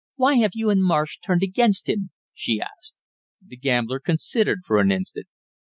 [0.15, 2.95] "Why have you and Marsh turned against him?" she asked.
[3.45, 5.27] The gambler considered for an instant.